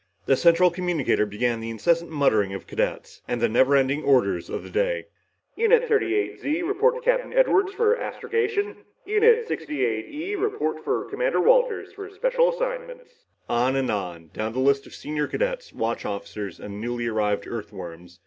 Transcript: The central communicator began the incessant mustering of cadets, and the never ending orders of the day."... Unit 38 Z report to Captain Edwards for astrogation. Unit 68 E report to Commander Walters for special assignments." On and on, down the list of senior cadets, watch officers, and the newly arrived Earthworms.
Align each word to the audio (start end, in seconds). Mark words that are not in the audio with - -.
The 0.25 0.35
central 0.35 0.71
communicator 0.71 1.27
began 1.27 1.59
the 1.59 1.69
incessant 1.69 2.09
mustering 2.09 2.55
of 2.55 2.65
cadets, 2.65 3.21
and 3.27 3.39
the 3.39 3.47
never 3.47 3.75
ending 3.75 4.01
orders 4.03 4.49
of 4.49 4.63
the 4.63 4.71
day."... 4.71 5.05
Unit 5.55 5.87
38 5.87 6.39
Z 6.39 6.63
report 6.63 6.95
to 6.95 7.01
Captain 7.01 7.31
Edwards 7.31 7.71
for 7.73 7.95
astrogation. 7.95 8.77
Unit 9.05 9.47
68 9.47 10.05
E 10.09 10.35
report 10.35 10.83
to 10.85 11.05
Commander 11.07 11.39
Walters 11.39 11.93
for 11.93 12.09
special 12.09 12.49
assignments." 12.51 13.11
On 13.47 13.75
and 13.75 13.91
on, 13.91 14.31
down 14.33 14.53
the 14.53 14.59
list 14.59 14.87
of 14.87 14.95
senior 14.95 15.27
cadets, 15.27 15.71
watch 15.71 16.03
officers, 16.03 16.59
and 16.59 16.73
the 16.73 16.79
newly 16.79 17.05
arrived 17.05 17.45
Earthworms. 17.45 18.19